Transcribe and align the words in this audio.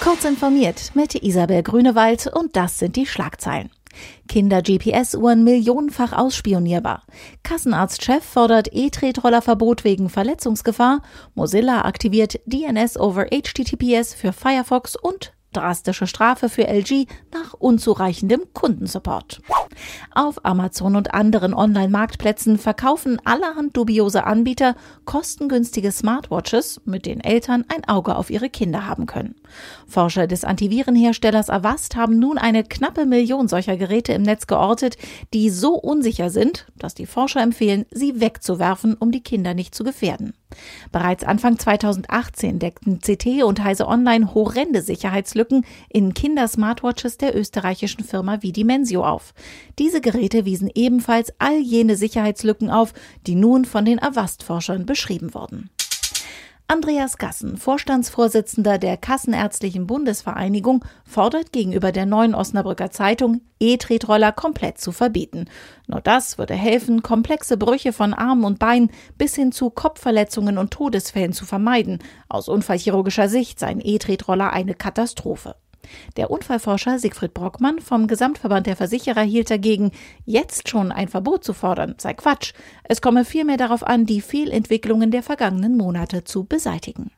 Kurz 0.00 0.24
informiert 0.24 0.92
mit 0.94 1.16
Isabel 1.16 1.62
Grünewald 1.62 2.28
und 2.28 2.54
das 2.56 2.78
sind 2.78 2.96
die 2.96 3.04
Schlagzeilen. 3.06 3.70
Kinder-GPS-Uhren 4.28 5.42
millionenfach 5.42 6.12
ausspionierbar. 6.12 7.02
Kassenarztchef 7.42 8.22
fordert 8.22 8.68
E-Tretroller-Verbot 8.72 9.84
wegen 9.84 10.08
Verletzungsgefahr. 10.08 11.02
Mozilla 11.34 11.82
aktiviert 11.82 12.40
DNS 12.46 12.96
over 12.96 13.26
HTTPS 13.26 14.14
für 14.14 14.32
Firefox 14.32 14.94
und 14.94 15.32
drastische 15.52 16.06
Strafe 16.06 16.48
für 16.48 16.68
LG 16.68 17.06
nach 17.32 17.54
unzureichendem 17.54 18.42
Kundensupport. 18.52 19.40
Auf 20.14 20.44
Amazon 20.44 20.96
und 20.96 21.14
anderen 21.14 21.54
Online-Marktplätzen 21.54 22.58
verkaufen 22.58 23.20
allerhand 23.24 23.76
dubiose 23.76 24.24
Anbieter 24.24 24.74
kostengünstige 25.04 25.92
Smartwatches, 25.92 26.80
mit 26.84 27.06
denen 27.06 27.20
Eltern 27.20 27.64
ein 27.68 27.84
Auge 27.88 28.16
auf 28.16 28.30
ihre 28.30 28.50
Kinder 28.50 28.86
haben 28.86 29.06
können. 29.06 29.34
Forscher 29.86 30.26
des 30.26 30.44
Antivirenherstellers 30.44 31.50
Avast 31.50 31.96
haben 31.96 32.18
nun 32.18 32.38
eine 32.38 32.64
knappe 32.64 33.06
Million 33.06 33.48
solcher 33.48 33.76
Geräte 33.76 34.12
im 34.12 34.22
Netz 34.22 34.46
geortet, 34.46 34.96
die 35.32 35.50
so 35.50 35.74
unsicher 35.74 36.30
sind, 36.30 36.66
dass 36.76 36.94
die 36.94 37.06
Forscher 37.06 37.42
empfehlen, 37.42 37.86
sie 37.90 38.20
wegzuwerfen, 38.20 38.94
um 38.94 39.10
die 39.10 39.22
Kinder 39.22 39.54
nicht 39.54 39.74
zu 39.74 39.84
gefährden. 39.84 40.34
Bereits 40.92 41.24
Anfang 41.24 41.58
2018 41.58 42.58
deckten 42.58 43.00
CT 43.00 43.42
und 43.44 43.62
Heise 43.62 43.86
Online 43.86 44.34
horrende 44.34 44.82
Sicherheitslücken 44.82 45.64
in 45.88 46.14
Kinder-Smartwatches 46.14 47.18
der 47.18 47.36
österreichischen 47.36 48.04
Firma 48.04 48.42
Vidimensio 48.42 49.04
auf. 49.04 49.34
Diese 49.78 50.00
Geräte 50.00 50.44
wiesen 50.44 50.70
ebenfalls 50.74 51.32
all 51.38 51.58
jene 51.58 51.96
Sicherheitslücken 51.96 52.70
auf, 52.70 52.92
die 53.26 53.36
nun 53.36 53.64
von 53.64 53.84
den 53.84 54.02
Avast-Forschern 54.02 54.86
beschrieben 54.86 55.34
wurden. 55.34 55.70
Andreas 56.70 57.16
Gassen, 57.16 57.56
Vorstandsvorsitzender 57.56 58.76
der 58.76 58.98
Kassenärztlichen 58.98 59.86
Bundesvereinigung, 59.86 60.84
fordert 61.02 61.50
gegenüber 61.50 61.92
der 61.92 62.04
neuen 62.04 62.34
Osnabrücker 62.34 62.90
Zeitung, 62.90 63.40
E-Tretroller 63.58 64.32
komplett 64.32 64.76
zu 64.76 64.92
verbieten. 64.92 65.46
Nur 65.86 66.02
das 66.02 66.36
würde 66.36 66.52
helfen, 66.52 67.02
komplexe 67.02 67.56
Brüche 67.56 67.94
von 67.94 68.12
Armen 68.12 68.44
und 68.44 68.58
Beinen 68.58 68.90
bis 69.16 69.34
hin 69.34 69.50
zu 69.50 69.70
Kopfverletzungen 69.70 70.58
und 70.58 70.70
Todesfällen 70.70 71.32
zu 71.32 71.46
vermeiden. 71.46 72.00
Aus 72.28 72.50
unfallchirurgischer 72.50 73.30
Sicht 73.30 73.58
seien 73.58 73.80
E-Tretroller 73.82 74.52
eine 74.52 74.74
Katastrophe. 74.74 75.54
Der 76.16 76.30
Unfallforscher 76.30 76.98
Siegfried 76.98 77.34
Brockmann 77.34 77.80
vom 77.80 78.06
Gesamtverband 78.06 78.66
der 78.66 78.76
Versicherer 78.76 79.22
hielt 79.22 79.50
dagegen, 79.50 79.92
jetzt 80.24 80.68
schon 80.68 80.92
ein 80.92 81.08
Verbot 81.08 81.44
zu 81.44 81.52
fordern, 81.52 81.94
sei 81.98 82.14
Quatsch. 82.14 82.52
Es 82.84 83.00
komme 83.00 83.24
vielmehr 83.24 83.56
darauf 83.56 83.82
an, 83.82 84.06
die 84.06 84.20
Fehlentwicklungen 84.20 85.10
der 85.10 85.22
vergangenen 85.22 85.76
Monate 85.76 86.24
zu 86.24 86.44
beseitigen. 86.44 87.10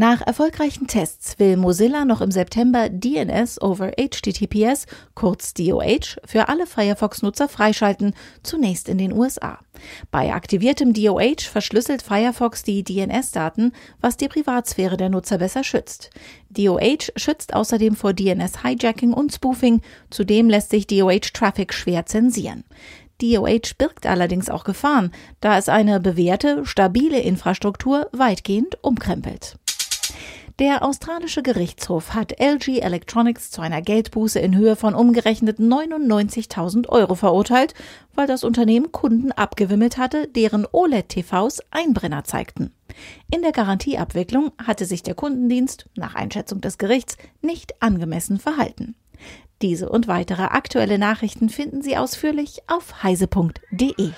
Nach 0.00 0.26
erfolgreichen 0.26 0.86
Tests 0.86 1.38
will 1.38 1.58
Mozilla 1.58 2.06
noch 2.06 2.22
im 2.22 2.30
September 2.30 2.88
DNS 2.88 3.60
over 3.60 3.90
HTTPS, 3.98 4.86
kurz 5.14 5.52
DOH, 5.52 6.16
für 6.24 6.48
alle 6.48 6.66
Firefox-Nutzer 6.66 7.50
freischalten, 7.50 8.14
zunächst 8.42 8.88
in 8.88 8.96
den 8.96 9.12
USA. 9.12 9.58
Bei 10.10 10.32
aktiviertem 10.32 10.94
DOH 10.94 11.42
verschlüsselt 11.42 12.00
Firefox 12.00 12.62
die 12.62 12.82
DNS-Daten, 12.82 13.72
was 14.00 14.16
die 14.16 14.28
Privatsphäre 14.28 14.96
der 14.96 15.10
Nutzer 15.10 15.36
besser 15.36 15.64
schützt. 15.64 16.08
DOH 16.48 17.12
schützt 17.16 17.52
außerdem 17.52 17.94
vor 17.94 18.14
DNS-Hijacking 18.14 19.12
und 19.12 19.34
Spoofing, 19.34 19.82
zudem 20.08 20.48
lässt 20.48 20.70
sich 20.70 20.86
DOH-Traffic 20.86 21.74
schwer 21.74 22.06
zensieren. 22.06 22.64
DOH 23.20 23.74
birgt 23.76 24.06
allerdings 24.06 24.48
auch 24.48 24.64
Gefahren, 24.64 25.12
da 25.40 25.58
es 25.58 25.68
eine 25.68 26.00
bewährte, 26.00 26.64
stabile 26.64 27.20
Infrastruktur 27.20 28.08
weitgehend 28.12 28.82
umkrempelt. 28.82 29.58
Der 30.60 30.84
australische 30.84 31.42
Gerichtshof 31.42 32.12
hat 32.12 32.38
LG 32.38 32.80
Electronics 32.80 33.50
zu 33.50 33.62
einer 33.62 33.80
Geldbuße 33.80 34.38
in 34.40 34.54
Höhe 34.54 34.76
von 34.76 34.94
umgerechnet 34.94 35.58
99.000 35.58 36.86
Euro 36.90 37.14
verurteilt, 37.14 37.72
weil 38.14 38.26
das 38.26 38.44
Unternehmen 38.44 38.92
Kunden 38.92 39.32
abgewimmelt 39.32 39.96
hatte, 39.96 40.28
deren 40.28 40.66
OLED-TVs 40.70 41.62
Einbrenner 41.70 42.24
zeigten. 42.24 42.74
In 43.34 43.40
der 43.40 43.52
Garantieabwicklung 43.52 44.52
hatte 44.62 44.84
sich 44.84 45.02
der 45.02 45.14
Kundendienst, 45.14 45.86
nach 45.96 46.14
Einschätzung 46.14 46.60
des 46.60 46.76
Gerichts, 46.76 47.16
nicht 47.40 47.80
angemessen 47.80 48.38
verhalten. 48.38 48.96
Diese 49.62 49.88
und 49.88 50.08
weitere 50.08 50.42
aktuelle 50.42 50.98
Nachrichten 50.98 51.48
finden 51.48 51.80
Sie 51.80 51.96
ausführlich 51.96 52.60
auf 52.66 53.02
heise.de. 53.02 54.10